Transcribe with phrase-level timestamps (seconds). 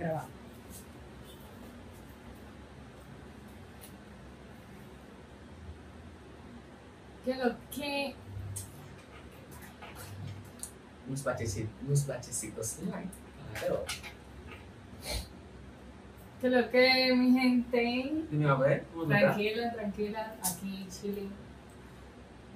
[0.00, 0.28] Grabado.
[7.24, 8.14] ¿Qué lo que?
[11.06, 12.78] Unos bachecitos, unos bachecitos.
[12.80, 13.84] Claro.
[16.40, 18.24] ¿Qué lo que, mi gente?
[18.48, 18.86] A ver.
[19.06, 21.30] Tranquila, tranquila, aquí chilling.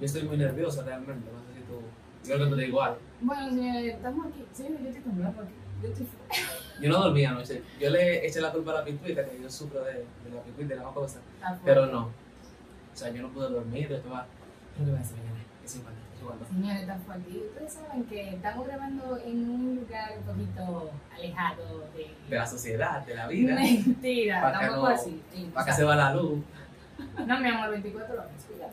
[0.00, 1.82] Yo estoy muy nervioso realmente, no sé si tú...
[2.26, 2.98] Yo creo que te digo algo.
[3.20, 4.46] Bueno, señores, estamos aquí.
[4.52, 5.52] Señores, yo estoy temblando aquí.
[5.82, 6.06] Yo estoy
[6.80, 7.62] Yo no dormí anoche.
[7.80, 10.74] Yo le eché la culpa a la picuita, que yo sufro de, de la picuita
[10.74, 11.20] y de la cosa.
[11.42, 11.60] afuera.
[11.64, 12.02] Pero no.
[12.02, 14.26] O sea, yo no pude dormir, yo estaba...
[14.76, 15.38] ¿Qué voy a hacer mañana?
[15.64, 16.38] Es igual, es igual.
[16.50, 17.42] Señores, estamos aquí.
[17.48, 22.10] Ustedes saben que estamos grabando en un lugar un poquito alejado de.
[22.28, 23.54] De la sociedad, de la vida.
[23.54, 25.22] Mentira, Pa' que tampoco no- así.
[25.32, 26.40] sí, Para sea, se va la luz.
[27.26, 28.26] No, mi amor, 24 horas.
[28.48, 28.72] cuidado.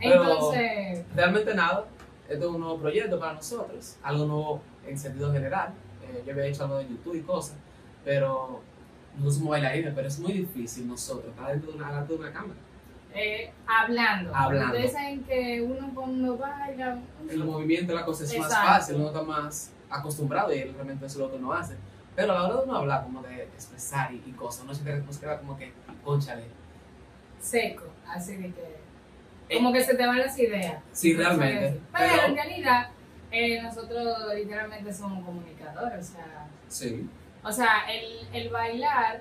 [0.00, 1.84] Entonces, Realmente nada.
[2.38, 3.96] Es un nuevo proyecto para nosotros.
[4.02, 5.72] Algo nuevo en sentido general.
[6.02, 7.56] Eh, yo había hecho algo de YouTube y cosas.
[8.04, 8.60] Pero
[9.14, 12.58] nosotros somos bailarines, pero es muy difícil nosotros estar dentro de una, de una cámara.
[13.14, 14.34] eh, hablando.
[14.34, 14.74] Hablando.
[14.74, 16.98] Ustedes saben que uno cuando baila.
[17.28, 21.16] El movimiento, la cosa es más fácil, uno está más acostumbrado y él realmente eso
[21.18, 21.76] es lo que uno hace.
[22.16, 24.82] Pero a la hora de uno hablar, como de expresar y, y cosas, uno se
[24.84, 25.72] queda, uno se queda como que,
[26.04, 26.44] conchale.
[27.40, 28.81] seco, así de que.
[29.52, 30.82] Eh, Como que se te van las ideas.
[30.92, 31.80] Sí, realmente.
[31.92, 32.88] Pero, Pero- en realidad,
[33.30, 36.46] eh, nosotros literalmente somos comunicadores, o sea.
[36.68, 37.06] Sí.
[37.44, 39.20] O sea, el, el bailar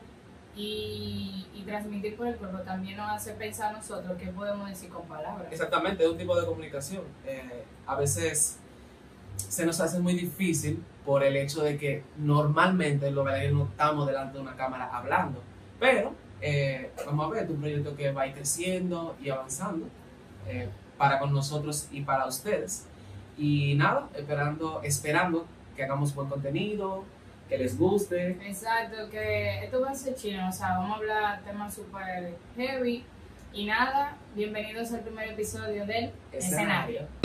[0.55, 4.89] y, y transmitir por el cuerpo también nos hace pensar a nosotros qué podemos decir
[4.89, 5.47] con palabras.
[5.51, 7.03] Exactamente, es un tipo de comunicación.
[7.25, 8.57] Eh, a veces
[9.37, 14.07] se nos hace muy difícil por el hecho de que normalmente los bailarines no estamos
[14.07, 15.41] delante de una cámara hablando.
[15.79, 19.87] Pero eh, vamos a ver, es un proyecto que va a ir creciendo y avanzando
[20.47, 22.85] eh, para con nosotros y para ustedes.
[23.37, 27.03] Y nada, esperando, esperando que hagamos buen contenido,
[27.49, 28.31] que les guste.
[28.47, 33.03] Exacto, que esto va a ser chino, o sea, vamos a hablar temas super heavy.
[33.53, 37.20] Y nada, bienvenidos al primer episodio del escenario.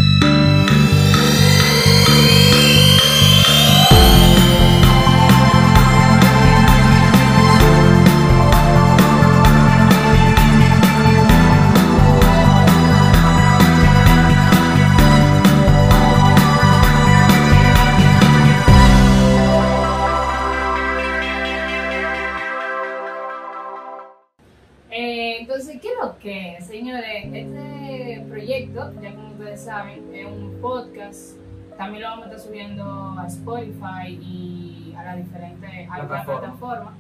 [26.27, 27.25] Que, señores?
[27.33, 31.37] Este proyecto, ya como ustedes saben, es un podcast.
[31.79, 32.85] También lo vamos a estar subiendo
[33.17, 36.41] a Spotify y a las diferentes a la Plataforma.
[36.41, 36.95] plataforma.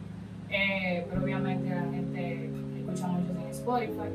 [0.48, 4.08] Eh, pero obviamente la gente escucha mucho en Spotify.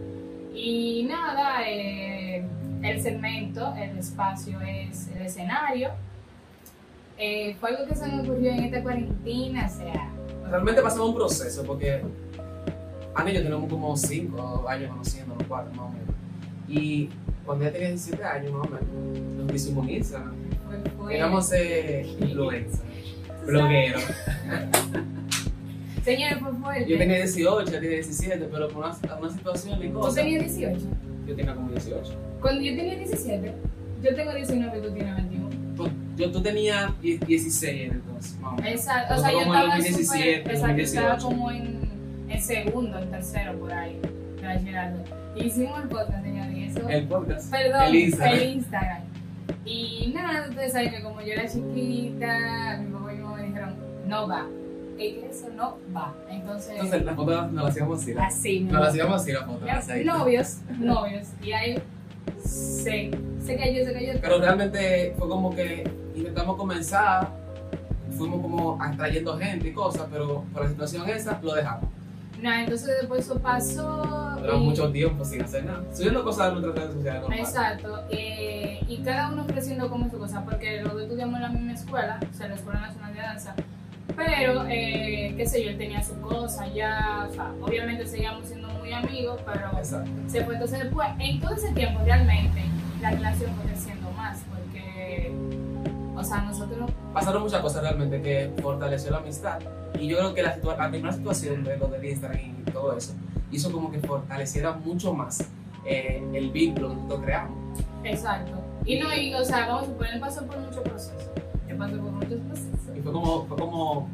[0.55, 2.45] Y nada, eh,
[2.81, 5.89] el segmento, el espacio es el escenario.
[7.17, 10.09] Eh, fue algo que se me ocurrió en esta cuarentena, o sea,
[10.49, 12.01] Realmente pasamos un proceso porque
[13.15, 16.15] Ana y yo tenemos como 5 años conociéndonos, 4 más o menos.
[16.67, 17.09] Y
[17.45, 20.33] cuando ella tenía 17 años más o menos, nos hicimos en Instagram.
[21.09, 22.81] Éramos eh, influencers,
[23.45, 24.03] blogueros.
[26.05, 26.89] Señores, fue fuerte.
[26.89, 30.15] Yo tenía 18, ella tenía 17, pero por una, una situación ¿Tú cosas.
[30.15, 30.79] tenías 18?
[31.27, 32.13] Yo tenía como 18.
[32.41, 33.53] Cuando yo tenía 17,
[34.01, 35.49] yo tengo 19 y tú tienes 21.
[35.75, 38.71] Tú, yo, tú tenías 10 16 entonces, más o menos.
[38.71, 41.27] Exacto, o sea, yo estaba 2017, súper, exacto, estaba 2018.
[41.27, 41.80] como en,
[42.31, 43.99] en segundo, en tercero, por ahí,
[44.39, 44.97] de bachillerato.
[45.35, 46.89] Hicimos el podcast, señores, y eso...
[46.89, 47.51] El podcast.
[47.51, 48.37] Perdón, El Instagram.
[48.39, 49.01] el Instagram.
[49.65, 53.43] Y nada, ustedes saben que como yo era chiquita, mi papá y mi mamá me
[53.47, 53.75] dijeron,
[54.07, 54.45] no va.
[54.99, 56.13] Eso no va.
[56.29, 58.13] Entonces, Entonces la foto nos la hacíamos así.
[58.13, 58.89] la- así, mi Nos la amor.
[58.89, 59.65] hacíamos así la foto.
[59.65, 60.03] Ya, así.
[60.03, 61.27] novios, novios.
[61.43, 61.81] Y ahí
[62.43, 63.11] se,
[63.43, 64.13] se cayó, se cayó.
[64.21, 67.29] Pero realmente fue como que intentamos comenzar,
[68.15, 71.89] fuimos como atrayendo gente y cosas, pero por la situación esa lo dejamos.
[72.41, 74.35] Nada, entonces después eso pasó.
[74.39, 75.83] Duramos y- mucho tiempo sin hacer nada.
[75.93, 77.39] Subiendo cosas de nuestras redes sociales.
[77.39, 77.99] Exacto.
[78.09, 81.73] eh, y cada uno creciendo como su cosa, porque los dos estudiamos en la misma
[81.73, 83.55] escuela, o sea, la Escuela Nacional de Danza.
[84.15, 88.67] Pero, eh, qué sé yo, él tenía su cosa ya, o sea, obviamente seguíamos siendo
[88.69, 90.09] muy amigos, pero Exacto.
[90.27, 90.55] se fue.
[90.55, 92.61] Entonces, después, en todo ese tiempo, realmente,
[93.01, 95.31] la relación fue creciendo más, porque,
[96.21, 99.59] o sea, nosotros Pasaron muchas cosas realmente que fortaleció la amistad.
[99.99, 102.95] Y yo creo que la, situa- la primera situación de lo del Instagram y todo
[102.95, 103.13] eso
[103.51, 105.43] hizo como que fortaleciera mucho más
[105.85, 107.79] eh, el vínculo que nosotros creamos.
[108.03, 108.53] Exacto.
[108.85, 111.29] Y no, y, o sea, vamos a suponer, él pasó por muchos procesos.
[111.69, 112.97] Yo pasé por muchos procesos.
[112.97, 114.07] Y fue como, fue como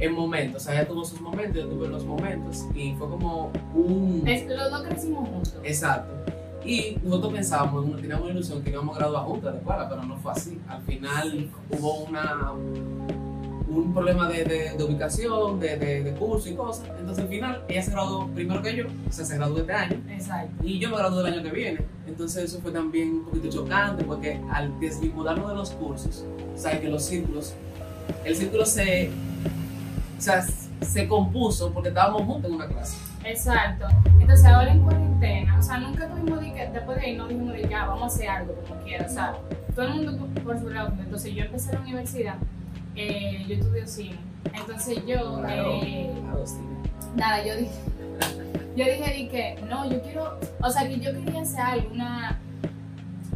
[0.00, 3.52] en momentos, o sea, ella tuvo sus momentos, yo tuve los momentos, y fue como
[3.74, 4.24] un...
[4.26, 5.54] Es- los dos crecimos juntos.
[5.62, 6.31] Exacto.
[6.64, 10.02] Y nosotros pensábamos, teníamos una ilusión que íbamos a graduar juntos de la escuela, pero
[10.04, 10.60] no fue así.
[10.68, 12.52] Al final hubo una
[13.68, 16.86] un problema de, de, de ubicación, de, de, de curso y cosas.
[16.98, 19.96] Entonces al final ella se graduó primero que yo, o sea, se graduó este año.
[20.10, 20.52] Exacto.
[20.62, 21.80] Y yo me gradué el año que viene.
[22.06, 26.24] Entonces eso fue también un poquito chocante porque al desvincularnos de los cursos,
[26.54, 27.54] o sea, que los círculos,
[28.24, 29.10] el círculo se,
[30.18, 30.46] o sea,
[30.82, 32.96] se compuso porque estábamos juntos en una clase.
[33.24, 33.86] Exacto.
[34.20, 37.54] Entonces ahora en cuarentena, o sea, nunca tuvimos de que, después de ahí no dijimos
[37.54, 39.34] de que ah, vamos a hacer algo como quiera, o sea,
[39.74, 40.92] todo el mundo por su lado.
[40.98, 42.36] Entonces yo empecé la universidad,
[42.96, 44.18] eh, yo estudio cine.
[44.52, 46.10] Entonces yo, Claro, eh,
[47.16, 47.72] nada, yo dije,
[48.76, 52.38] yo dije di que no, yo quiero, o sea, que yo quería hacer algo, una,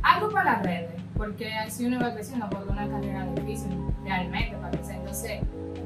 [0.02, 3.70] algo para las redes, porque así uno va creciendo, porque una carrera difícil
[4.04, 4.96] realmente para crecer.
[4.96, 5.40] Entonces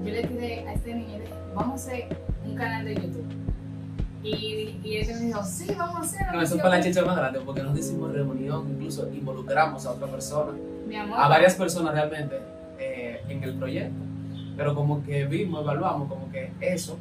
[0.05, 1.19] yo le tiré a este niño
[1.55, 3.27] vamos a hacer un canal de YouTube.
[4.23, 6.33] Y, y ella me dijo, sí, vamos a hacerlo.
[6.35, 10.07] No, eso fue la chicha más grande porque nos hicimos reunión, incluso involucramos a otra
[10.09, 10.53] persona,
[10.87, 11.19] Mi amor.
[11.19, 12.39] a varias personas realmente
[12.79, 13.95] eh, en el proyecto.
[14.57, 16.99] Pero como que vimos, evaluamos, como que eso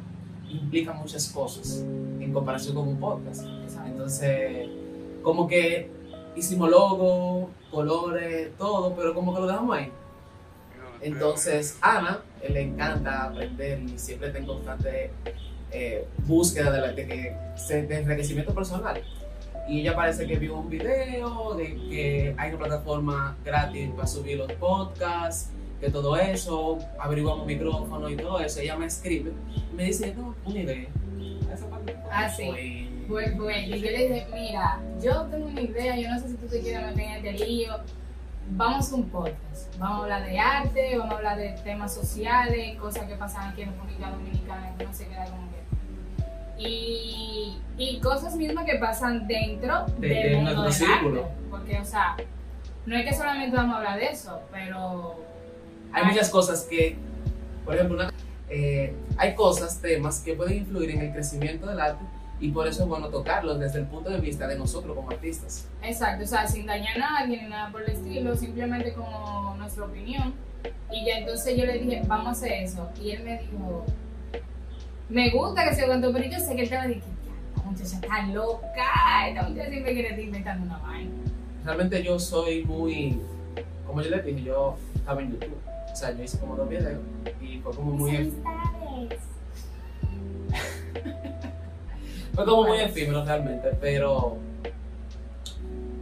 [0.48, 1.84] implica muchas cosas
[2.20, 3.42] en comparación con un podcast.
[3.64, 3.90] Exacto.
[3.90, 4.68] Entonces,
[5.22, 5.90] como que
[6.36, 9.92] hicimos logo, colores, todo, pero como que lo dejamos ahí.
[11.02, 15.10] Entonces, Ana le encanta aprender y siempre está en constante
[15.72, 17.34] eh, búsqueda de, la, de,
[17.86, 19.02] de enriquecimiento personal.
[19.68, 24.38] Y ella parece que vio un video de que hay una plataforma gratis para subir
[24.38, 25.50] los podcasts,
[25.80, 28.60] que todo eso, averiguamos micrófono y todo eso.
[28.60, 29.32] Ella me escribe
[29.70, 30.88] y me dice, no, una idea.
[31.52, 32.44] Esa parte Ah, sí.
[33.08, 36.34] fue- Pues y yo le dije, mira, yo tengo una idea, yo no sé si
[36.34, 37.72] tú te quieres meter en este lío.
[38.52, 42.76] Vamos a un podcast, vamos a hablar de arte, vamos a hablar de temas sociales,
[42.78, 46.62] cosas que pasan aquí en República Dominicana, que no se queda como que.
[46.62, 51.24] Y, y cosas mismas que pasan dentro De- del de mundo del arte.
[51.50, 52.16] Porque, o sea,
[52.86, 55.16] no es que solamente vamos a hablar de eso, pero.
[55.92, 56.96] hay muchas cosas que,
[57.64, 58.12] por ejemplo, una-
[58.50, 62.04] eh, hay cosas, temas que pueden influir en el crecimiento del arte
[62.40, 65.68] y por eso es bueno tocarlos desde el punto de vista de nosotros como artistas.
[65.82, 69.84] Exacto, o sea, sin dañar a nadie ni nada por el estilo, simplemente como nuestra
[69.84, 70.32] opinión.
[70.90, 72.90] Y ya entonces yo le dije, vamos a hacer eso.
[73.00, 73.84] Y él me dijo,
[75.10, 77.96] me gusta que se cuento, pero yo sé que él estaba diciendo, ya, esta muchacha
[77.96, 81.10] está loca, esta muchacha siempre quiere estar inventando una vaina.
[81.64, 83.20] Realmente yo soy muy,
[83.86, 85.58] como yo les dije, yo estaba en YouTube.
[85.92, 87.00] O sea, yo hice como dos videos
[87.42, 88.32] y fue como muy,
[92.44, 94.36] fue como muy efímero realmente, pero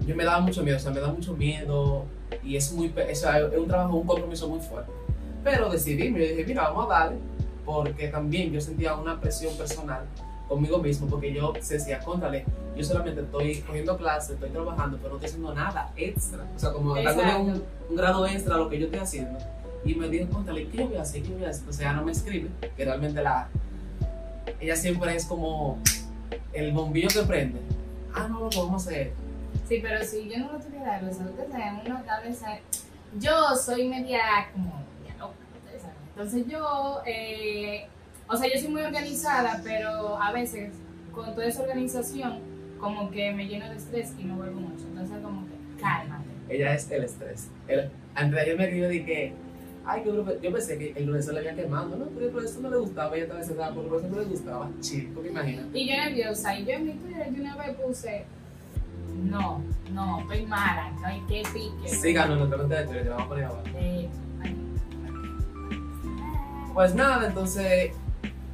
[0.06, 2.05] yo me daba mucho miedo, o sea, me da mucho miedo
[2.43, 4.90] y es muy, pe- o sea, es un trabajo, un compromiso muy fuerte.
[5.44, 7.19] Pero decidí, yo dije, mira, vamos a darle,
[7.64, 10.02] porque también yo sentía una presión personal
[10.49, 12.44] conmigo mismo, porque yo decía, contrale,
[12.76, 16.73] yo solamente estoy cogiendo clases, estoy trabajando, pero no estoy haciendo nada extra, o sea,
[16.73, 19.38] como dándole un, un grado extra a lo que yo estoy haciendo.
[19.84, 21.23] Y me dije, contrale, ¿qué yo voy a hacer?
[21.23, 21.61] ¿Qué voy a hacer?
[21.61, 23.49] Entonces ella no me escribe, que realmente la,
[24.61, 25.79] ella siempre es como
[26.58, 27.60] el bombillo que prende.
[28.14, 29.12] Ah, no, lo podemos hacer.
[29.69, 32.49] Sí, pero si yo no lo tuviera algo, o sea, ustedes saben, uno a veces,
[33.19, 34.20] yo soy media
[34.52, 35.34] como, media loca.
[36.10, 37.87] Entonces yo, eh,
[38.28, 40.75] o sea, yo soy muy organizada, pero a veces
[41.12, 42.40] con toda esa organización,
[42.81, 44.84] como que me lleno de estrés y me vuelvo mucho.
[44.87, 46.25] Entonces como que, cálmate.
[46.49, 47.49] Ella es el estrés.
[47.66, 49.32] El, antes de ayer me dio de que,
[49.90, 50.11] ay, que
[50.43, 52.05] yo pensé que el profesor le había quemado, ¿no?
[52.14, 54.70] Pero el profesor no le gustaba, ella estaba desesperada porque el profesor no le gustaba.
[54.81, 55.67] Chico, ¿te imaginas?
[55.72, 58.24] Y yo nerviosa, y yo en mi Twitter de una vez puse,
[59.24, 59.62] no,
[59.93, 61.89] no, estoy mala, no hay que pique.
[61.89, 63.62] Síganos en nuestra cuenta de Twitter, te vamos a poner abajo.
[63.77, 64.08] Eh.
[66.74, 67.93] Pues nada, entonces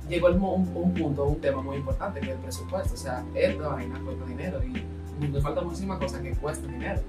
[0.09, 2.95] llegó el un, un punto, un tema muy importante que es el presupuesto.
[2.95, 7.01] O sea, esta vaina cuesta dinero y nos faltan muchísimas cosas que cuestan dinero.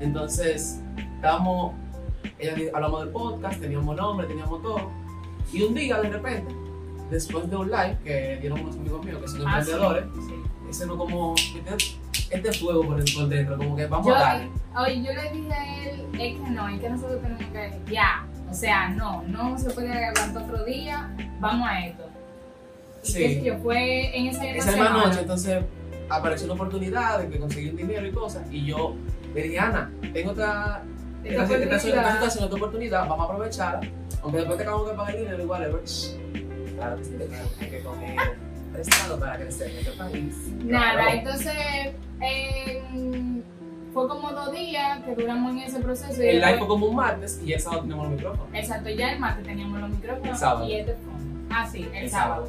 [0.00, 1.08] Entonces, di-
[2.74, 4.90] hablamos del podcast, teníamos nombre, teníamos todo.
[5.52, 6.54] Y un día, de repente,
[7.10, 10.34] después de un live que dieron unos amigos míos que son Ah, emprendedores, sí.
[10.70, 11.94] ese no como, este,
[12.30, 14.50] este fuego por, el- por dentro, como que vamos Yo, a darle.
[14.76, 18.26] oye, yo le dije a él, es que no, es que nosotros tenemos que, ya,
[18.50, 21.10] o sea, no, no se puede aguantar otro día,
[21.40, 22.04] vamos a esto.
[23.04, 23.18] Y Sí.
[23.18, 25.06] qué sé yo, fue en esa misma Esa misma semana.
[25.06, 25.64] noche, entonces
[26.10, 28.42] apareció una oportunidad de que conseguí un dinero y cosas.
[28.50, 28.94] Y yo
[29.34, 30.82] le dije, Ana, tengo esta,
[31.28, 32.12] Esta esta, esta, esta oportunidad.
[32.14, 33.80] situación, esta oportunidad, vamos a aprovecharla.
[34.22, 35.86] Aunque después tengamos que pagar el dinero, igual, claro que
[37.04, 38.16] sí, claro, hay que coger
[38.72, 40.34] prestado para crecer en este país.
[40.64, 41.52] Nada, entonces
[42.22, 42.82] eh,
[43.94, 46.20] fue como dos días que duramos en ese proceso.
[46.22, 48.46] El live fue como un martes y el sábado teníamos los micrófonos.
[48.54, 50.68] Exacto, ya el martes teníamos los micrófonos El sábado.
[50.68, 51.12] y este fue.
[51.50, 52.48] Ah, sí, el, El sábado.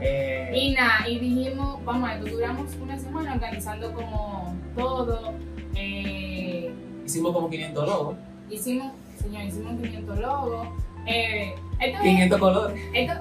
[0.00, 5.32] Eh, Y nada, y dijimos, vamos a esto, duramos una semana organizando como todo.
[7.08, 8.16] Hicimos como 500 logos.
[8.50, 10.68] hicimos, señor, hicimos 500 logos.
[11.06, 12.80] Eh, esto es- 500 colores.
[12.94, 13.14] Esto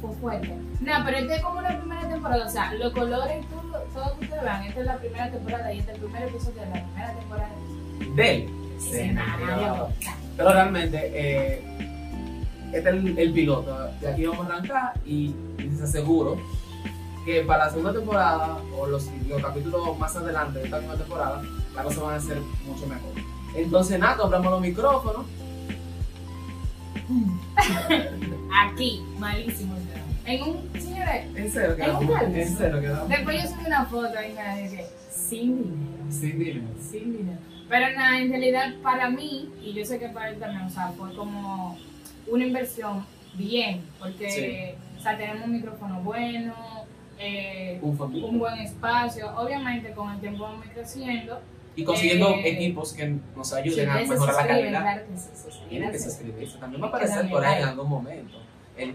[0.00, 0.54] fue fuerte.
[0.80, 2.46] No, pero esta es como la primera temporada.
[2.46, 5.78] O sea, los colores, todo, todo que ustedes vean, esta es la primera temporada y
[5.80, 7.50] este es el primer episodio de la primera temporada.
[8.16, 9.88] Del Escenario.
[10.36, 11.62] Pero realmente, eh,
[12.72, 13.76] este es el, el piloto.
[14.00, 16.36] De aquí vamos a arrancar y, y les aseguro
[17.24, 21.40] que para la segunda temporada o los, los capítulos más adelante de esta misma temporada,
[21.74, 23.10] las cosas van a ser mucho mejor.
[23.54, 25.26] Entonces, nada, compramos los micrófonos.
[28.64, 29.74] Aquí, malísimo.
[30.24, 32.36] En un, señores, En serio, ¿En un caldo?
[32.36, 33.08] En serio, quedamos.
[33.08, 36.04] después yo subí una foto y me dije, sin dinero.
[36.10, 36.60] Sin dinero.
[36.80, 37.38] Sin dinero.
[37.68, 40.92] Pero nada, en realidad para mí, y yo sé que para él también, o sea,
[40.96, 41.76] fue como
[42.28, 46.54] una inversión bien, porque o sea, tenemos un micrófono bueno,
[47.18, 49.30] eh, Un buen espacio.
[49.36, 51.40] Obviamente con el tiempo vamos creciendo.
[51.74, 54.80] Y consiguiendo Eh, equipos que nos ayuden a mejorar la calidad.
[54.82, 55.58] claro que sí.
[55.68, 56.58] Tienen que suscribirse.
[56.58, 58.38] También va a aparecer por ahí en algún momento.
[58.76, 58.94] El-.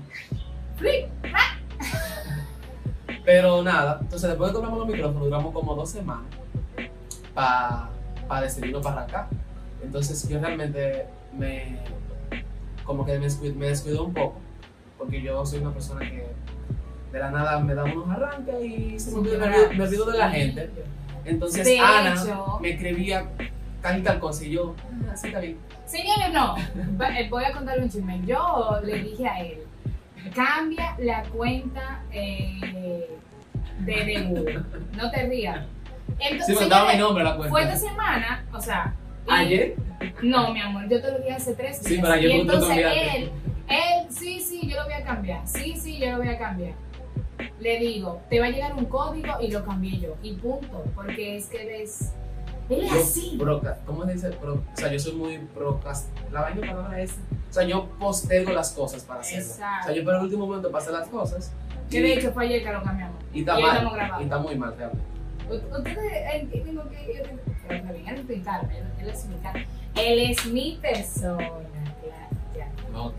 [3.26, 6.26] Pero nada, entonces después de que compramos los micrófonos, duramos como dos semanas
[7.34, 7.90] para
[8.42, 9.28] decidirnos para arrancar.
[9.84, 11.06] Entonces yo realmente
[11.38, 11.78] me,
[12.84, 14.36] como que me descuidé, me descuidé un poco,
[14.98, 16.28] porque yo soy una persona que
[17.12, 20.30] de la nada me da unos arranques y se me, olvida- me olvido de la
[20.30, 20.70] gente.
[21.28, 23.26] Entonces De Ana hecho- me escribía
[23.82, 24.76] tal y tal cosa y yo,
[25.12, 25.58] ah, sí, está bien.
[25.86, 26.56] Señores, no.
[26.58, 28.22] Eh, Voy a contarle un chisme.
[28.26, 29.60] Yo le dije a él,
[30.36, 33.10] cambia la cuenta eh,
[33.80, 34.64] de, de Google.
[34.98, 35.66] No te rías.
[36.08, 37.50] Sí, Entonces, daba mi nombre la cuenta.
[37.52, 38.94] fue esta semana, o sea...
[39.30, 39.76] Ayer,
[40.24, 42.02] No, mi amor, yo te lo dije hace tres días.
[42.06, 43.32] Sí, ayer y entonces él,
[43.70, 45.46] él, sí, sí, yo lo voy a cambiar.
[45.46, 46.72] Sí, sí, yo lo voy a cambiar.
[47.60, 50.16] Le digo, te va a llegar un código y lo cambié yo.
[50.24, 50.84] Y punto.
[50.96, 52.12] Porque es que él es.
[52.70, 53.38] Él es yo así.
[53.40, 54.30] proca- ¿cómo se dice?
[54.32, 56.08] Pro- o sea, yo soy muy procrast...
[56.32, 57.12] La vaina palabra es...
[57.50, 59.52] O sea, yo postergo las cosas para hacerlas.
[59.52, 59.80] Exacto.
[59.82, 61.52] O sea, yo espero el último momento para hacer las cosas.
[61.90, 63.16] Que de hecho fue ayer que lo cambiamos.
[63.34, 63.88] Y está y mal.
[64.20, 65.06] Y está muy mal, realmente.
[65.50, 67.24] Ustedes entienden lo que yo.
[67.70, 71.38] Pero bien, él es mi cara, él, es mi persona.
[71.38, 73.00] Claro, ya.
[73.00, 73.14] Ok.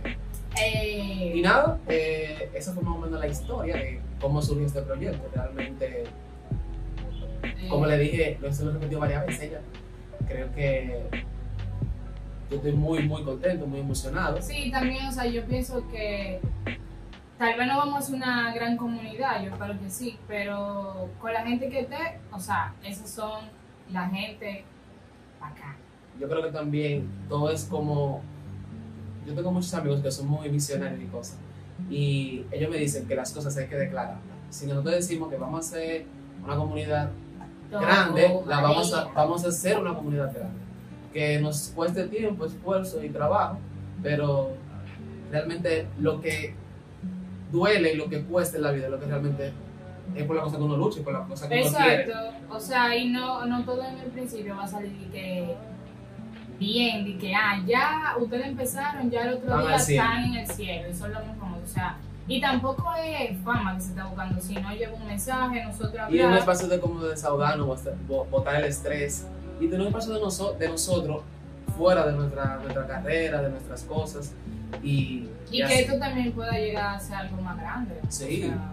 [0.62, 4.83] Eh, Y nada, eh, esa fue más o menos la historia de cómo surgió este
[4.83, 5.29] proyecto.
[5.35, 6.05] Realmente,
[7.69, 9.61] como le dije, lo he repetido varias veces ella.
[10.27, 11.09] Creo que
[12.51, 14.41] yo estoy muy, muy contento, muy emocionado.
[14.41, 16.41] Sí, también, o sea, yo pienso que
[17.39, 21.43] tal vez no vamos a una gran comunidad, yo espero que sí, pero con la
[21.45, 23.43] gente que esté, o sea, esos son
[23.93, 24.65] la gente
[25.41, 25.77] acá.
[26.19, 28.23] Yo creo que también todo es como.
[29.27, 31.39] Yo tengo muchos amigos que son muy visionarios y cosas.
[31.91, 34.23] Y ellos me dicen que las cosas hay que declararlas.
[34.51, 36.07] Si nosotros decimos que vamos a ser
[36.45, 37.11] una comunidad
[37.71, 40.59] grande, la vamos a, vamos a hacer una comunidad grande.
[41.13, 43.59] Que nos cueste tiempo, esfuerzo y trabajo,
[44.03, 44.53] pero
[45.31, 46.55] realmente lo que
[47.51, 49.53] duele y lo que cuesta en la vida, lo que realmente
[50.15, 52.03] es por la cosa que uno lucha y por la cosa que uno quiere.
[52.03, 55.55] Exacto, o sea, y no, no todo en el principio va a salir que
[56.59, 60.47] bien, de que ah, ya ustedes empezaron, ya el otro Van día están en el
[60.47, 61.97] cielo y son los o sea,
[62.27, 66.27] y tampoco es fama que se está buscando, sino lleva un mensaje, nosotros Y es
[66.27, 69.27] un espacio de como de desahogarnos, botar- bo- botar el estrés
[69.61, 71.23] y tener un espacio de, noso- de nosotros
[71.77, 74.35] fuera de nuestra, nuestra carrera, de nuestras cosas.
[74.83, 77.95] Y, Y que esto también pueda llegar a ser algo más grande.
[78.11, 78.45] Sí.
[78.45, 78.73] O sea,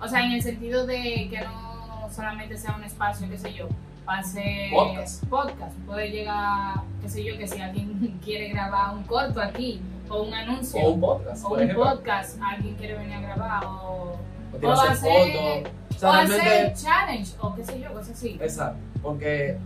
[0.00, 3.66] o sea, en el sentido de que no solamente sea un espacio, qué sé yo,
[4.04, 5.24] para hacer Podcast.
[5.26, 5.74] podcast.
[5.86, 10.34] Puede llegar, qué sé yo, que si alguien quiere grabar un corto aquí, o un
[10.34, 14.16] anuncio, o un podcast, o por un podcast, alguien quiere venir a grabar, o,
[14.62, 15.72] O o hacer hacer- fotos.
[15.92, 18.38] O o sea, hacer realmente, challenge, o qué sé yo, cosas así.
[18.40, 18.78] exacto.
[19.02, 19.56] Porque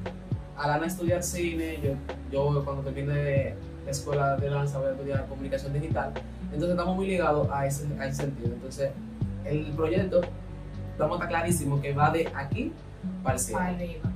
[0.56, 1.92] al Ana estudiar cine, yo,
[2.30, 3.54] yo cuando termine de
[3.84, 6.12] la escuela de danza voy a estudiar comunicación digital.
[6.44, 8.54] Entonces estamos muy ligados a ese, a ese sentido.
[8.54, 8.90] Entonces,
[9.44, 10.20] el proyecto,
[10.92, 12.72] estamos está clarísimo que va de aquí
[13.22, 13.58] para el cielo.
[13.60, 14.10] para arriba.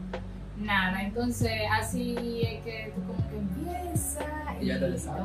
[0.58, 1.50] Nada, entonces
[1.80, 4.24] así es que tú como que empiezas
[4.60, 5.24] Y ya te le sabes.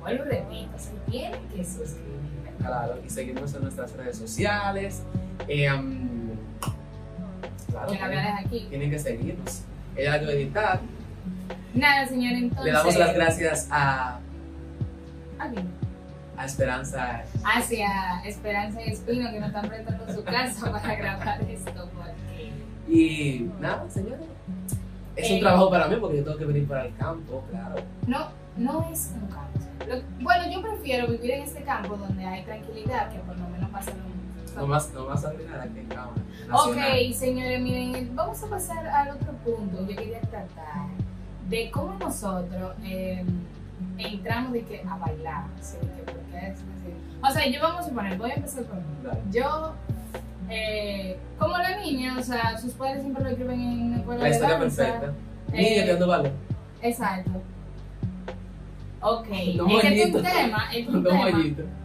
[0.00, 2.20] Vuelvo y repito, se tienen que suscribir.
[2.58, 5.02] Claro, y seguirnos en nuestras redes sociales.
[5.48, 6.30] Eh, um,
[7.70, 8.66] claro, dejar aquí.
[8.68, 9.62] tienen que seguirnos.
[9.96, 10.80] Ella la que va a editar.
[11.74, 12.64] Nada, señor, entonces.
[12.64, 14.18] Le damos las gracias a,
[15.38, 15.58] Aquí.
[16.36, 17.22] a Esperanza.
[17.44, 21.88] Hacia Esperanza y Espino que nos están prestando su casa para grabar esto.
[21.94, 22.52] Porque...
[22.88, 24.20] Y nada, señores.
[25.16, 25.40] Es un Eh.
[25.40, 27.76] trabajo para mí porque yo tengo que venir para el campo, claro.
[28.06, 29.59] No, no es un campo.
[30.20, 33.90] Bueno, yo prefiero vivir en este campo donde hay tranquilidad que por lo menos pasa
[34.54, 36.12] lo No más, no más arruinar aquí en cámara.
[36.52, 39.80] Ok, señores, miren, vamos a pasar al otro punto.
[39.88, 40.86] Yo quería tratar
[41.48, 43.24] de cómo nosotros eh,
[43.98, 45.44] entramos de que a bailar.
[45.56, 46.62] De que, ¿por qué es así?
[47.22, 48.82] O sea, yo vamos a suponer, voy a empezar por mí.
[49.30, 49.72] Yo,
[50.48, 54.28] eh, como la niña, o sea, sus padres siempre lo escriben en una escuela La
[54.28, 54.82] de historia danza.
[54.84, 55.12] perfecta.
[55.52, 56.32] Eh, Niña que ando balón.
[56.82, 57.30] Exacto.
[59.02, 61.30] Ok, es que es un tema, es un tema.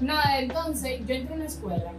[0.02, 1.92] No, entonces yo entré a una escuela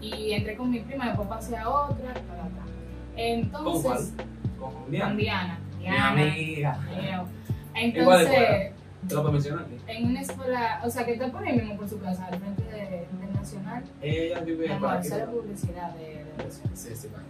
[0.00, 2.12] y entré con mi prima, después pasé a otra.
[2.14, 2.68] ¿Con cuál?
[3.16, 4.12] Entonces,
[4.58, 5.14] Con con Diana.
[5.14, 5.58] Diana.
[5.78, 6.78] Mi Diana.
[6.78, 6.78] amiga.
[6.90, 7.26] Igual
[7.74, 8.74] de Entonces, buena.
[9.08, 11.88] Te lo puedo mencionar en una escuela, o sea, que está por ahí mismo por
[11.88, 15.08] su casa, al frente de, del Nacional, Ella vive amor, aquí.
[15.10, 16.70] cero publicidad de, de Nacional.
[16.76, 17.24] Sí, sí, vale.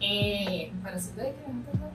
[0.00, 1.90] Eh, pero si ustedes quieren empezar.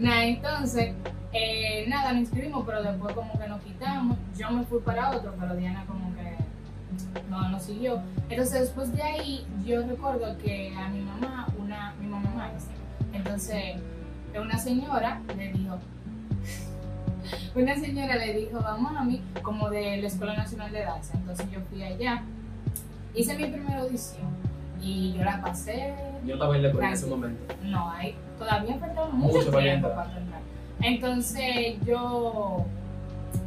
[0.00, 0.94] Nada, entonces,
[1.32, 4.18] eh, nada, nos inscribimos, pero después como que nos quitamos.
[4.36, 6.36] Yo me fui para otro, pero Diana como que
[7.28, 8.00] no nos siguió.
[8.28, 12.74] Entonces, después de ahí, yo recuerdo que a mi mamá, una, mi mamá maestra,
[13.12, 13.76] entonces,
[14.34, 15.78] una señora le dijo,
[17.54, 21.14] una señora le dijo a mami, como de la Escuela Nacional de Danza.
[21.14, 22.22] Entonces, yo fui allá,
[23.14, 24.30] hice mi primera audición
[24.82, 27.54] y yo la pasé Yo la bailé por en ese momento.
[27.62, 30.40] no hay, todavía faltaba mucho, Mucho para tiempo para entrar.
[30.80, 32.64] Entonces yo,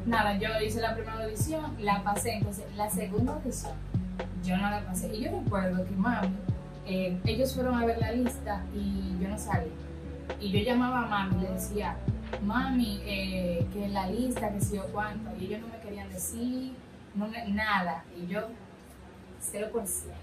[0.06, 3.74] nada, yo hice la primera audición, la pasé, entonces la segunda audición
[4.44, 5.13] yo no la pasé.
[5.15, 6.36] Y yo recuerdo que mami,
[6.86, 9.72] eh, ellos fueron a ver la lista y yo no salí.
[10.39, 11.96] Y yo llamaba a mami y le decía,
[12.44, 15.32] mami, eh, que la lista, que sé yo cuánto.
[15.39, 16.74] Y ellos no me querían decir
[17.15, 18.03] no nada.
[18.18, 18.50] Y yo,
[19.51, 20.13] 0%.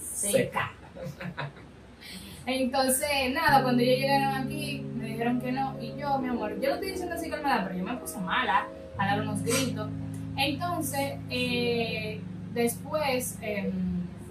[0.00, 0.72] Seca.
[2.46, 5.76] Entonces, nada, cuando ellos llegaron aquí, me dijeron que no.
[5.80, 8.66] Y yo, mi amor, yo no estoy diciendo así calmada, pero yo me puse mala
[8.96, 9.88] a dar unos gritos.
[10.36, 12.20] Entonces, eh,
[12.54, 13.70] después, eh,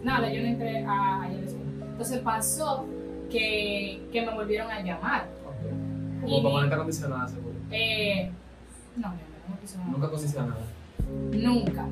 [0.03, 1.27] nada, yo no entré a, a.
[1.31, 2.87] Entonces pasó
[3.29, 5.27] que, que me volvieron a llamar.
[5.45, 6.25] Ok.
[6.25, 7.55] Y- Como para ponerte acondicionada, seguro.
[7.71, 8.31] Eh,
[8.95, 9.89] no, mi amor, no me puso nada.
[9.91, 10.57] Nunca acondicionada.
[11.33, 11.85] Nunca.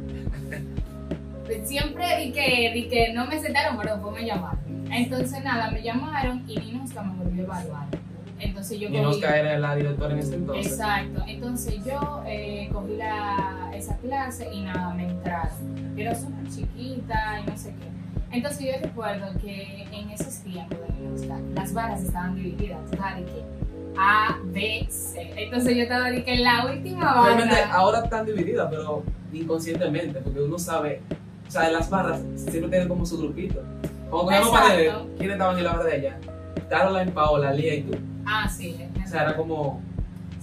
[1.64, 4.60] Siempre di que, di que no me sentaron, pero después me llamaron.
[4.92, 7.88] Entonces, nada, me llamaron y Ninoska me volvió a evaluar.
[8.40, 9.24] Entonces yo Y cogí...
[9.24, 10.74] Era la directora en ese entonces.
[10.74, 11.24] Exacto.
[11.28, 15.96] Entonces yo eh, cogí la, esa clase y nada, me entraron.
[15.96, 18.36] Yo era súper chiquita y no sé qué.
[18.36, 22.92] Entonces yo recuerdo que en esos tiempos de Ninoska, las barras estaban divididas.
[22.92, 23.44] De que
[23.98, 25.34] A, B, C.
[25.38, 27.36] Entonces yo estaba de que la última barra...
[27.36, 31.02] Realmente ahora están divididas, pero inconscientemente, porque uno sabe,
[31.48, 33.62] o sea, las barras siempre tienen como su grupito.
[34.10, 34.70] Como cogemos Exacto.
[34.70, 36.20] paredes, ¿quiénes estaban en la barra de ella?
[36.70, 37.98] Caroline, Paola, Lía y tú.
[38.26, 38.76] Ah, sí.
[39.04, 39.82] O sea, era como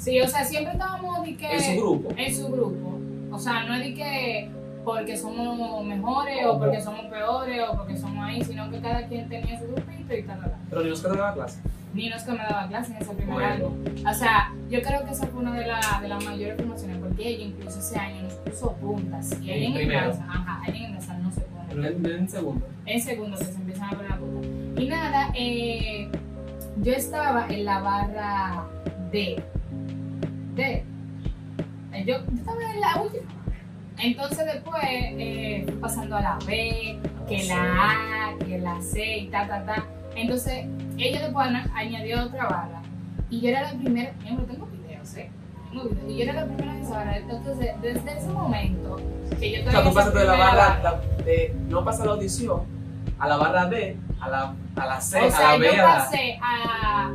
[0.02, 1.52] Sí, o sea, siempre estábamos de que...
[1.52, 2.08] en su grupo.
[2.16, 2.98] En su grupo.
[3.30, 4.50] O sea, no es de que
[4.84, 9.28] porque somos mejores o porque somos peores o porque somos ahí, sino que cada quien
[9.28, 10.54] tenía su grupito y tal, tal.
[10.68, 11.60] Pero ni nos quedó la clase.
[11.94, 13.50] Ni no es que me daba clase en ese primer Bueno.
[13.52, 13.84] álbum.
[14.08, 17.28] O sea, yo creo que esa fue una de, la- de las mayores promociones porque
[17.28, 19.36] ella incluso ese año nos puso puntas.
[19.42, 21.64] Y ahí en danza, ajá, ahí en el danza no se pone.
[21.68, 22.66] Pero en, en segundo.
[22.86, 24.80] En segundo que se empiezan a poner la punta.
[24.80, 26.08] Y nada, eh,
[26.82, 28.64] yo estaba en la barra
[29.12, 29.42] D.
[30.54, 30.84] D.
[31.92, 33.22] Eh, Yo, yo estaba en la última.
[33.98, 39.46] Entonces después eh, pasando a la B, que la A, que la C y ta,
[39.46, 39.84] ta, ta.
[40.16, 40.66] Entonces
[41.08, 42.82] ella después añadió otra barra.
[43.30, 45.30] Y yo era la primera, yo no tengo videos, ¿eh?
[45.70, 46.10] Tengo videos.
[46.10, 47.16] Y yo era la primera en esa barra.
[47.18, 48.96] Entonces desde ese momento
[49.38, 52.12] que yo O sea, tú pasaste de la primera barra, la- de no pasar la
[52.12, 52.60] audición,
[53.18, 55.76] a la barra D, a la, a la C, O a la B, yo a
[55.76, 55.94] la...
[55.98, 57.14] pasé a,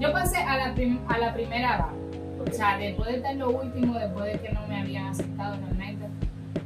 [0.00, 1.92] yo pasé a la, prim- a la primera barra.
[2.48, 6.06] O sea, después de estar lo último, después de que no me habían aceptado realmente.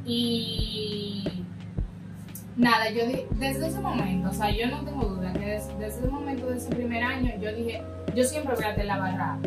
[0.05, 1.40] Y
[2.57, 3.03] nada, yo
[3.39, 6.57] desde ese momento, o sea, yo no tengo duda que des- desde, el momento de
[6.59, 7.83] ese primer año, yo dije,
[8.15, 9.39] yo siempre voy a tener la barra.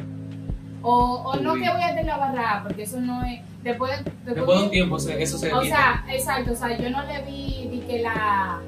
[0.81, 3.39] O, o no que voy a tener la barra porque eso no es.
[3.63, 6.77] Después, después, Después de un tiempo, o sea, eso se o sea, exacto, o sea,
[6.77, 8.59] yo no le vi, vi que la,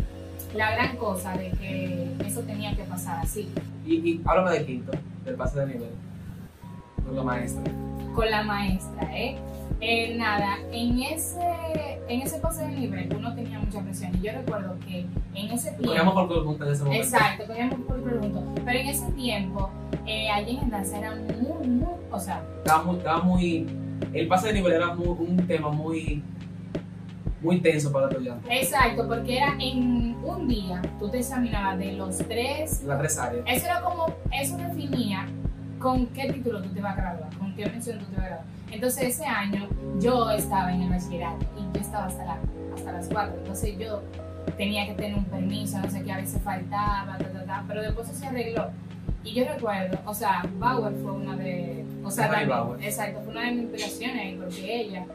[0.56, 3.50] la gran cosa de que eso tenía que pasar así.
[3.86, 4.92] Y, y háblame de quinto,
[5.26, 5.90] del pase de nivel.
[7.06, 7.64] Con la maestra.
[8.16, 9.38] Con la maestra, ¿eh?
[9.82, 11.40] Eh, nada, en ese,
[12.08, 15.02] en ese pase de nivel uno tenía mucha presión y yo recuerdo que
[15.34, 17.04] en ese Cogíamos tiempo, por conjunto en ese momento.
[17.06, 19.70] exacto, cogíamos por pregunto, pero en ese tiempo
[20.08, 23.68] eh, allí en danza era muy, muy, o sea, Estaba muy, estaba muy...
[24.14, 26.24] El pase de nivel era muy- un tema muy...
[27.42, 28.60] Muy tenso para el estudiante.
[28.62, 33.46] exacto, porque era en un día, tú te examinabas de los tres, Las tres áreas.
[33.48, 35.28] eso era como, eso definía
[35.86, 38.28] con qué título tú te vas a graduar, con qué mención tú te vas a
[38.30, 38.46] graduar.
[38.72, 39.70] Entonces ese año
[40.00, 42.40] yo estaba en el bachillerato y yo estaba hasta, la,
[42.76, 44.02] hasta las 4, entonces yo
[44.58, 47.84] tenía que tener un permiso, no sé qué, a veces faltaba, ta, ta, ta, pero
[47.84, 48.72] después eso se arregló.
[49.24, 52.84] Y yo recuerdo, o sea, Bauer fue una de, O sea, también, Bauer.
[52.84, 55.06] exacto, fue una de mis inspiraciones porque ella,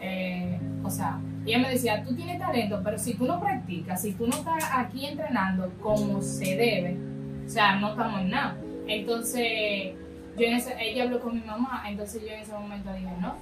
[0.00, 4.12] eh, o sea, ella me decía, tú tienes talento, pero si tú no practicas, si
[4.12, 6.96] tú no estás aquí entrenando como se debe,
[7.44, 8.56] o sea, no estamos en nada.
[8.86, 9.94] Entonces,
[10.36, 13.34] yo en ese, ella habló con mi mamá, entonces yo en ese momento dije, no,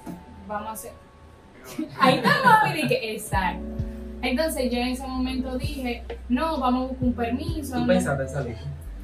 [0.47, 0.91] vamos a hacer.
[1.99, 3.63] Ahí está mami, dije, exacto.
[4.21, 7.75] Entonces yo en ese momento dije, no, vamos a buscar un permiso.
[7.75, 8.57] ¿Tú pensaste en salir?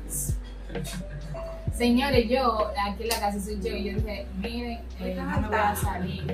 [1.73, 5.58] Señores, yo aquí en la casa soy yo y yo dije, miren, eh, no voy
[5.58, 6.34] a salir, que.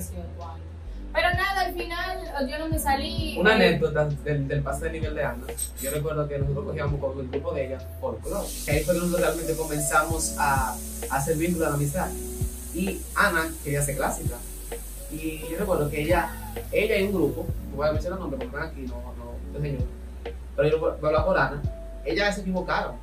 [1.13, 3.38] Pero nada, al final yo no me salí.
[3.39, 5.43] Una anécdota del, del pase de nivel de Ana.
[5.82, 8.43] Yo recuerdo que nosotros cogíamos con el grupo de ella por color.
[8.67, 10.71] Ahí fue nosotros realmente comenzamos a,
[11.10, 12.08] a hacer vínculos de amistad.
[12.73, 14.36] Y Ana quería ser clásica.
[15.12, 16.32] Y yo recuerdo que ella,
[16.71, 19.65] ella y un grupo, no voy a mencionar nombres porque están aquí, no, no, no
[19.65, 19.86] yo.
[20.56, 21.62] Pero yo voy a hablar por Ana.
[22.06, 22.95] Ellas se equivocaron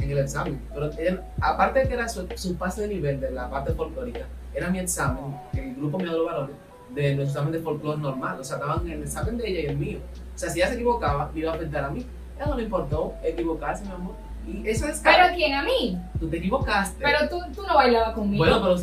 [0.00, 0.60] en el examen.
[0.74, 4.26] Pero ella- aparte de que era su, su pase de nivel de la parte folclórica,
[4.54, 6.56] era mi examen, el grupo mío de los varones,
[6.94, 8.40] de nuestro examen de folclore normal.
[8.40, 9.98] O sea, estaban en el examen de ella y el mío.
[10.34, 12.06] O sea, si ella se equivocaba, me iba a afectar a mí.
[12.36, 14.14] Ella no le importó equivocarse, mi amor.
[14.46, 15.54] Y eso es ¿Pero quién?
[15.54, 15.98] A mí.
[16.20, 17.02] Tú te equivocaste.
[17.02, 18.44] Pero tú, tú no bailabas conmigo.
[18.44, 18.76] bueno, pero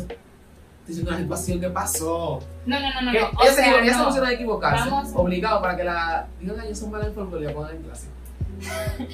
[0.86, 2.40] diciendo una situación que pasó.
[2.66, 3.12] no, no, no, no.
[3.12, 3.26] que no.
[3.28, 4.02] ella O se sea, se no.
[4.02, 4.90] emociona de equivocarse.
[4.90, 5.10] Vamos.
[5.14, 6.26] Obligado para que la.
[6.40, 8.06] Digan, ay, ellos son malas en folclore y la pongan en clase.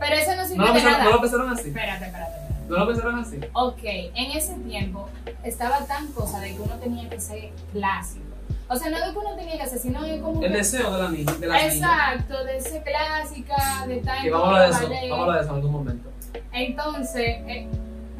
[0.00, 1.04] Pero eso no sirve No de nada.
[1.04, 1.68] no lo pensaron así.
[1.68, 2.32] Espérate, espérate.
[2.68, 3.40] No lo pensaron así.
[3.52, 5.08] Ok, en ese tiempo
[5.44, 8.24] estaba tan cosa de que uno tenía que ser clásico.
[8.68, 10.92] O sea, no de que uno tenía que ser, sino de como El que- deseo
[10.96, 11.32] de la niña.
[11.32, 11.74] De niñas.
[11.74, 14.88] Exacto, de ser clásica, de estar Que en vamos a hablar de eso.
[14.88, 15.10] ballet.
[15.10, 16.08] Vamos a hablar de eso en algún momento.
[16.52, 17.68] Entonces, eh,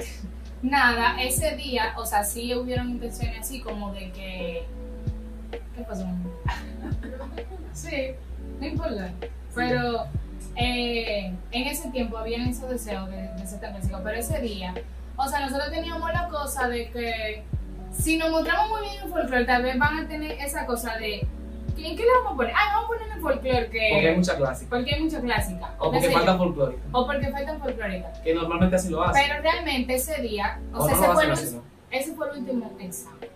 [0.63, 4.67] nada, ese día, o sea, sí hubieron intenciones así como de que...
[5.77, 6.05] ¿Qué pasó?
[7.73, 8.13] Sí,
[8.61, 9.11] no importa.
[9.55, 10.05] Pero
[10.57, 14.75] eh, en ese tiempo habían esos deseos de, de ser tan clásico, pero ese día,
[15.17, 17.43] o sea, nosotros teníamos la cosa de que
[17.93, 21.27] si nos mostramos muy bien en folclore, tal vez van a tener esa cosa de...
[21.77, 22.53] ¿En qué le vamos a poner?
[22.55, 23.89] Ah, vamos a poner en folclore que...
[23.93, 24.71] Porque hay mucha clásica.
[24.71, 25.75] porque hay mucha clásica.
[25.79, 26.83] O porque falta folclórica.
[26.93, 28.19] o porque faltan folclóricas.
[28.21, 29.23] Que normalmente así lo hacen.
[29.27, 31.63] Pero realmente ese día, o, O sea, no ese, fue el, así, ¿no?
[31.91, 33.29] ese fue el último examen.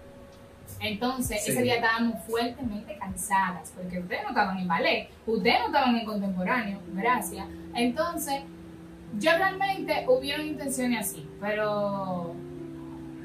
[0.80, 1.52] Entonces, Sí.
[1.52, 6.04] ese día estábamos fuertemente cansadas, porque ustedes no estaban en ballet, ustedes no estaban en
[6.04, 7.46] contemporáneo, gracias.
[7.74, 8.42] Entonces,
[9.18, 12.34] yo realmente hubieron intenciones así, pero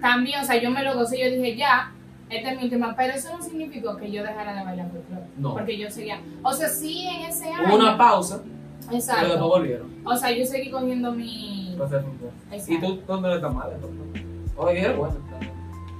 [0.02, 1.92] también, o sea, yo me lo gocé, yo dije, ya,
[2.30, 5.54] esta es mi última, pero eso no significó que yo dejara de bailar folclore, No.
[5.54, 9.48] porque yo seguía, o sea, sí, en ese año, Hubo una pausa, pero después exacto,
[9.48, 9.88] volvieron.
[10.06, 11.76] o sea, yo seguí cogiendo mi...
[11.78, 12.06] folclore.
[12.52, 12.98] Y Exacto.
[13.20, 13.74] tú, eres tan mala.
[13.80, 14.26] folclore.
[14.58, 15.16] Oye, buena.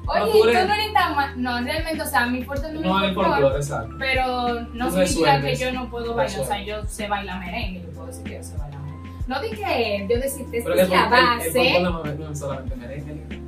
[0.08, 1.42] Oye, tú, no eres tan mal.
[1.42, 3.96] No, realmente, o sea, mi fuerte no, No es folclore, exacto.
[4.00, 6.40] pero no significa que yo no puedo bailar.
[6.40, 9.10] O sea, yo sé bailar merengue, yo puedo decir que yo sé bailar merengue.
[9.28, 11.82] No di que yo decirte, que es la el, el base.
[11.82, 13.41] no, es- no es solamente merengue.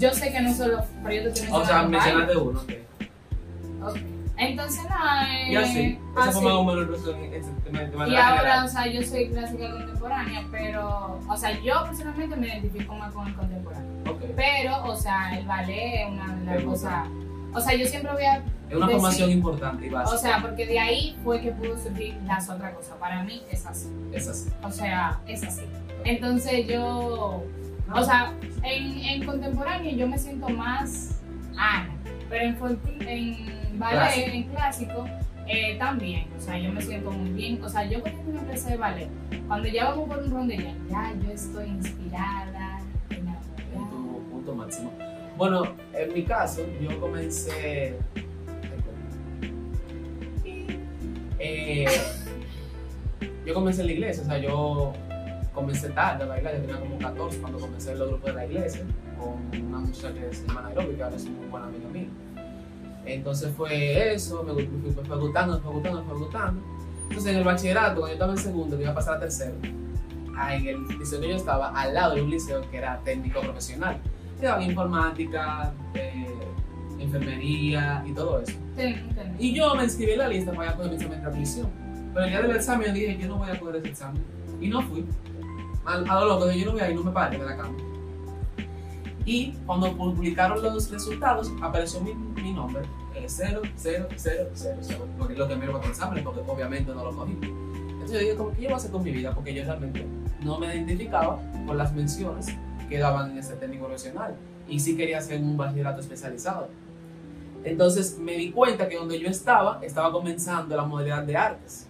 [0.00, 2.60] Yo sé que no solo, pero yo te estoy O sea, mencionaste uno.
[2.60, 2.66] ok.
[2.66, 2.84] baile.
[3.82, 3.96] Ok.
[4.38, 5.98] Entonces, nada, eh, Y así.
[6.12, 6.32] Eso así.
[6.32, 6.88] fue más o menos
[8.06, 12.48] el Y ahora, o sea, yo soy clásica contemporánea, pero, o sea, yo personalmente me
[12.48, 13.90] identifico más con el contemporáneo.
[14.10, 14.22] Ok.
[14.34, 17.06] Pero, o sea, el ballet es una de las cosas.
[17.52, 20.18] O sea, yo siempre voy a Es una decir- formación importante y O básica.
[20.18, 22.94] sea, porque de ahí fue que pudo surgir las otras cosas.
[22.98, 23.88] Para mí es así.
[24.12, 24.48] es así.
[24.62, 25.62] O sea, es así.
[26.04, 27.44] Entonces yo,
[27.94, 31.20] o sea, en, en contemporáneo yo me siento más
[31.56, 31.90] Ana,
[32.28, 35.04] pero en, ballet, en clásico,
[35.46, 36.26] eh, también.
[36.36, 37.62] O sea, yo me siento muy bien.
[37.62, 39.08] O sea, yo cuando de ballet,
[39.46, 43.40] cuando ya vamos por un rondellón, ya yo estoy inspirada, enamorada.
[43.74, 44.92] Punto, punto máximo.
[45.36, 47.98] Bueno, en mi caso, yo comencé.
[51.42, 51.86] Eh,
[53.46, 54.92] yo comencé en la iglesia, o sea, yo
[55.60, 58.46] comencé tarde a bailar, yo tenía como 14 cuando comencé en los grupos de la
[58.46, 58.86] iglesia,
[59.18, 62.08] con una muchacha que se llama Nairobi, que ahora es muy buena amiga mía.
[63.04, 64.64] Entonces fue eso, me, fue,
[65.18, 66.62] gustando, me fue gustando, me fue gustando.
[67.04, 69.54] Entonces en el bachillerato, cuando yo estaba en segundo, que iba a pasar a tercero,
[69.62, 73.98] en el liceo que yo estaba, al lado de un liceo que era técnico profesional.
[74.40, 76.26] Daban informática, eh,
[76.98, 78.56] enfermería y todo eso.
[79.38, 81.68] Y yo me inscribí en la lista para coger mi examen de admisión.
[82.14, 84.22] Pero el día del examen yo dije, yo no voy a coger ese examen.
[84.60, 85.04] Y no fui.
[85.84, 87.76] A, a lo loco, yo no voy a ir, no me paré de la cama.
[89.24, 92.82] Y cuando publicaron los resultados, apareció mi, mi nombre,
[93.14, 95.06] eh, 0, 0, 0, 0, 0.
[95.18, 97.38] Porque es lo que me iba a examen, porque obviamente no lo cogí.
[97.42, 99.34] Entonces yo dije, ¿cómo que yo voy a hacer con mi vida?
[99.34, 100.06] Porque yo realmente
[100.42, 102.48] no me identificaba con las menciones
[102.88, 104.34] que daban en ese técnico profesional.
[104.68, 106.68] Y sí quería hacer un bachillerato especializado.
[107.64, 111.86] Entonces me di cuenta que donde yo estaba, estaba comenzando la modalidad de artes.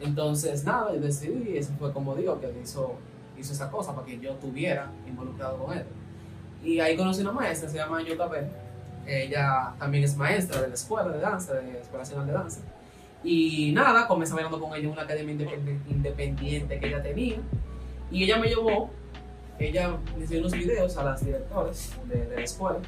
[0.00, 2.94] Entonces, nada, yo decidí, y eso fue como digo, que hizo,
[3.38, 5.84] hizo esa cosa para que yo estuviera involucrado con él.
[6.62, 8.50] Y ahí conocí una maestra, se llama Yota Pérez.
[9.06, 12.60] Ella también es maestra de la escuela de danza, de la Escuela Nacional de Danza.
[13.22, 17.36] Y nada, comencé bailando con ella en una academia independ- independiente que ella tenía.
[18.10, 18.90] Y ella me llevó,
[19.58, 22.78] ella le enseñó unos videos a las directoras de, la escuela.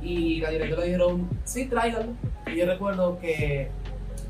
[0.00, 2.12] Y la directora dijeron, sí, tráigalo.
[2.46, 3.70] Y yo recuerdo que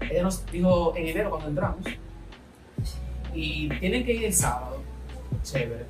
[0.00, 1.84] ella nos dijo en enero cuando entramos.
[3.34, 4.73] Y tienen que ir el sábado.
[5.44, 5.84] Chévere.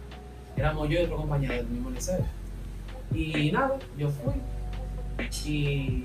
[0.56, 2.24] Éramos yo y otro compañero del mismo liceo.
[3.12, 4.34] Y nada, yo fui.
[5.50, 6.04] Y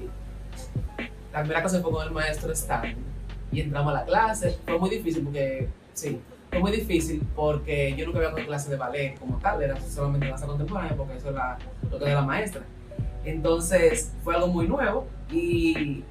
[1.34, 2.96] la primera clase fue con el maestro Stanley.
[3.52, 4.58] Y entramos a la clase.
[4.66, 8.78] Fue muy difícil porque, sí, fue muy difícil porque yo nunca había cogido clase de
[8.78, 11.58] ballet como tal, era solamente danza contemporánea porque eso es la-
[11.90, 12.62] lo que era la maestra.
[13.26, 16.04] Entonces fue algo muy nuevo y,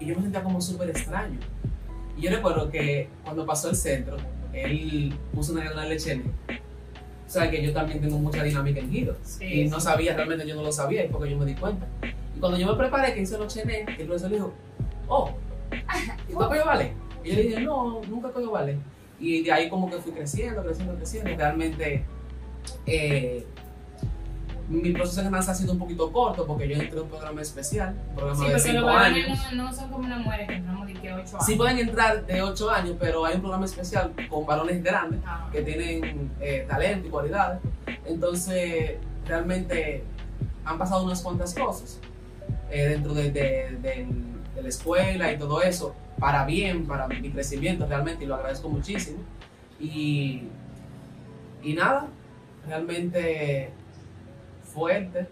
[0.00, 1.38] yo me sentía como súper extraño.
[2.16, 4.16] Y yo recuerdo que cuando pasó el centro,
[4.52, 6.24] él puso una diagonal de.
[7.26, 9.16] O sea que yo también tengo mucha dinámica en giro.
[9.22, 11.86] Sí, Y no sabía, realmente yo no lo sabía, y porque yo me di cuenta.
[12.36, 14.52] Y cuando yo me preparé, que hice los chené, el profesor dijo,
[15.08, 15.30] oh,
[16.28, 16.92] ¿y tú cogido ballet?
[17.24, 18.78] Y yo le dije, no, nunca cogido ballet.
[19.18, 21.36] Y de ahí como que fui creciendo, creciendo, creciendo.
[21.36, 22.04] Realmente
[22.86, 23.46] eh,
[24.68, 27.42] mi proceso en danza ha sido un poquito corto porque yo entré en un programa
[27.42, 29.52] especial, un programa Sí, de porque los 5 varones años.
[29.54, 31.46] no, no son como una mujer que entramos de que 8 años.
[31.46, 35.48] Sí pueden entrar de 8 años, pero hay un programa especial con varones grandes Ah,
[35.52, 37.60] que tienen eh, talento y cualidades.
[38.06, 38.92] Entonces,
[39.26, 40.02] realmente
[40.64, 42.00] han pasado unas cuantas cosas
[42.70, 43.78] eh, dentro de, de-
[44.54, 48.68] de la escuela y todo eso, para bien, para mi crecimiento realmente, y lo agradezco
[48.68, 49.18] muchísimo.
[49.80, 50.44] Y,
[51.62, 52.06] y nada,
[52.66, 53.70] realmente
[54.74, 55.28] fuerte,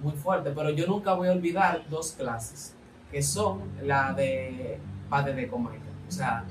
[0.00, 2.74] muy fuerte, pero yo nunca voy a olvidar dos clases,
[3.10, 5.80] que son la de Padre de Comarca.
[6.06, 6.44] O sea,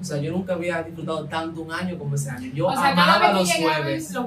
[0.00, 2.50] o sea, yo nunca había disfrutado tanto un año como ese año.
[2.54, 4.12] Yo o sea, cada amaba los jueves.
[4.12, 4.26] los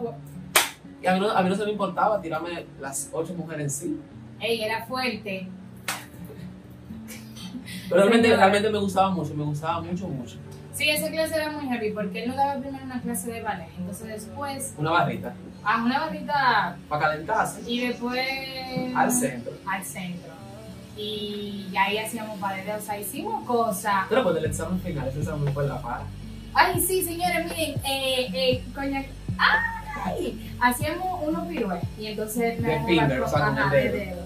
[1.02, 3.70] Y a mí, no, a mí no se me importaba tirarme las ocho mujeres en
[3.70, 4.00] sí.
[4.40, 5.48] Ey, era fuerte.
[7.90, 10.38] Pero realmente, realmente me gustaba mucho, me gustaba mucho, mucho.
[10.74, 13.68] Sí, esa clase era muy heavy porque él nos daba primero una clase de ballet.
[13.78, 15.34] Entonces después, Una barrita
[15.64, 18.28] a una barrita para calentarse y después
[18.96, 19.54] al centro.
[19.72, 20.34] al centro.
[20.98, 24.06] Y ahí hacíamos ballet, o sea, hicimos cosas.
[24.10, 26.04] Pero pues el examen final, ese examen fue la para.
[26.54, 29.04] Ay, sí, señores, miren, eh, eh, coña,
[29.38, 34.24] ay, hacíamos unos piruetes y entonces De finger, o sea, con el dedo.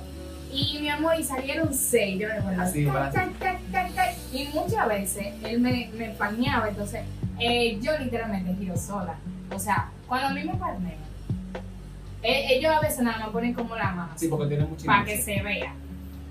[0.52, 2.62] Y mi amor, y salieron seis, yo recuerdo.
[2.62, 3.12] Así, Tac, para-
[4.38, 7.02] Y muchas veces él me, me pañaba, entonces
[7.40, 9.16] eh, yo literalmente giro sola.
[9.52, 10.98] O sea, cuando a mí me parneo,
[12.22, 15.06] eh, ellos a veces nada más ponen como la mano Sí, porque tiene mucho para
[15.06, 15.74] que se vea.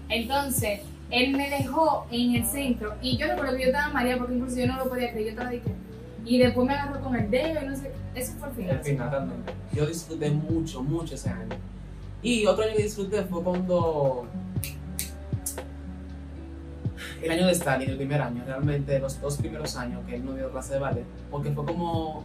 [0.08, 4.34] Entonces, él me dejó en el centro y yo recuerdo que yo estaba María porque
[4.34, 5.62] incluso yo no lo podía creer, yo estaba que...
[6.24, 8.76] Y después me agarró con el dedo y no sé, eso fue el final.
[8.76, 9.52] El final realmente.
[9.72, 11.56] Yo disfruté mucho, mucho ese año.
[12.22, 14.26] Y otro año que disfruté fue cuando.
[17.22, 20.34] El año de Stalin, el primer año, realmente los dos primeros años que él no
[20.34, 22.24] dio clase de ballet, porque fue como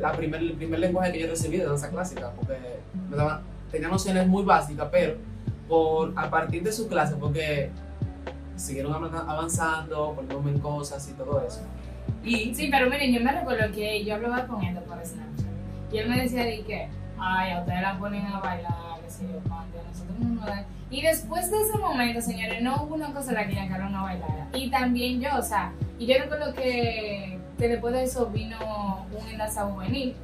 [0.00, 2.56] la primer, el primer lenguaje que yo recibí de danza clásica, porque
[3.10, 3.40] me daban,
[3.70, 5.14] tenía nociones muy básicas, pero
[5.68, 7.70] por, a partir de su clase, porque
[8.56, 11.60] siguieron avanza- avanzando, poniéndome en cosas y todo eso.
[12.24, 15.46] Y Sí, pero miren, yo me recuerdo que yo hablaba con él por Snapchat
[15.92, 18.72] y él me decía de que, ay, a ustedes la ponen a bailar,
[19.22, 20.64] yo, cuánto, nosotros no nos dan.
[20.90, 24.04] Y después de ese momento, señores, no hubo una cosa en la que Carol no
[24.04, 24.48] bailara.
[24.54, 29.28] Y también yo, o sea, y yo recuerdo que, que después de eso vino un
[29.28, 30.16] enlace juvenil,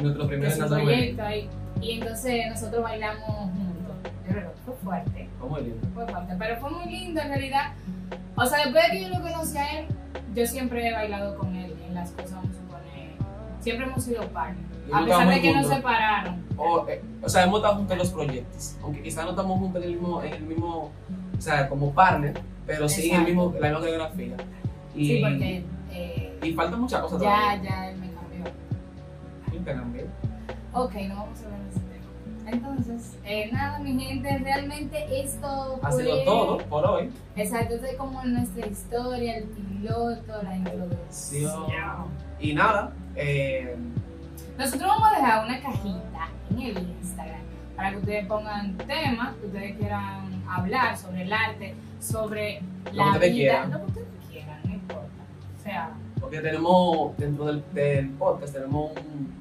[0.00, 1.48] nuestro primer enlace proyecto ahí,
[1.80, 3.96] y entonces nosotros bailamos juntos.
[4.26, 5.28] Yo recuerdo, fue fuerte.
[5.38, 5.88] fue muy lindo.
[5.94, 7.72] fue fuerte, pero fue muy lindo en realidad.
[8.36, 9.86] O sea, después de que yo lo conocí a él,
[10.34, 13.10] yo siempre he bailado con él en las cosas, vamos a suponer.
[13.60, 14.54] Siempre hemos sido par.
[14.92, 16.41] A pesar de que nos separaron.
[16.56, 18.76] O, eh, o sea, hemos estado juntos en los proyectos.
[18.82, 20.90] Aunque quizás no estamos juntos en el mismo, en el mismo
[21.36, 22.34] o sea, como partner,
[22.66, 24.36] pero sí en el mismo, la misma coreografía.
[24.94, 27.62] Y, Sí, porque eh, y falta muchas cosas ya, todavía.
[27.70, 28.52] ya él me cambió.
[29.52, 30.06] Y que también.
[30.74, 32.50] Ok, no vamos a hablar de ese tema.
[32.50, 36.02] Entonces, eh, nada, mi gente, realmente esto Ha fue...
[36.04, 37.10] sido todo por hoy.
[37.36, 41.64] Exacto, esto es como nuestra historia, el piloto, la introducción.
[42.40, 43.76] Y nada, eh,
[44.58, 46.28] Nosotros vamos a dejar una cajita
[46.60, 47.40] en el Instagram
[47.76, 52.60] para que ustedes pongan temas que ustedes quieran hablar sobre el arte, sobre
[52.92, 53.70] Lo la que vida, quieran.
[53.70, 55.08] lo que ustedes quieran, no importa.
[55.58, 59.32] O sea, porque tenemos dentro del, del podcast, tenemos un,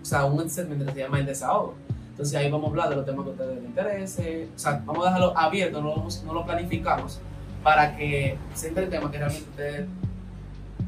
[0.00, 1.74] o sea, un segmento que se llama El Desahogo.
[2.10, 4.48] Entonces ahí vamos a hablar de los temas que a ustedes les interese.
[4.54, 7.20] O sea, vamos a dejarlo abierto, no no lo planificamos
[7.62, 9.86] para que sea el tema que realmente ustedes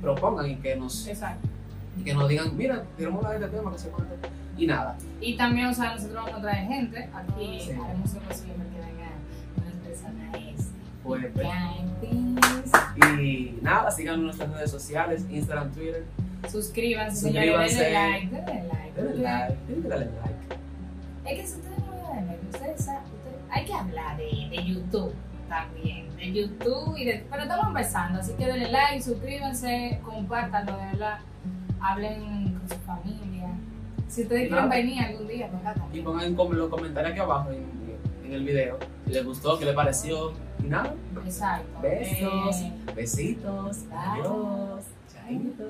[0.01, 1.49] propongan y que nos exacto.
[1.99, 4.15] y que nos digan, mira, queremos hablar de este tema, que se cuenta.
[4.57, 7.09] Y nada, Y también, o sea, nosotros vamos a traer gente.
[7.15, 7.71] Aquí Sí.
[7.73, 9.13] haremos lo posible que vengan
[9.57, 10.69] unas personas
[11.03, 13.21] pues, gigantes.
[13.21, 16.05] y nada, sigan en nuestras redes sociales, Instagram, Twitter.
[16.51, 17.75] Suscríbanse, Suscríbanse.
[17.85, 19.01] Denle like, denle like.
[19.01, 20.33] Denle like, darle like.
[21.25, 24.25] Es que si ustedes no le dan like, ustedes saben, ustedes- hay que hablar de,
[24.51, 25.15] de YouTube
[25.49, 26.17] también.
[26.17, 27.27] De YouTube y de.
[27.31, 31.19] Pero estamos empezando, así que denle like, suscríbanse, compártanlo, de verdad.
[31.81, 33.32] Hablen con su familia.
[34.09, 37.65] Si ustedes quieren venir algún día, acá Y pongan como los comentarios aquí abajo en,
[38.27, 38.79] en el video.
[39.07, 40.33] Si les gustó, qué les pareció.
[40.63, 41.81] Y nada, Exacto.
[41.81, 45.65] besos, Eh, besitos, adiós, chaito.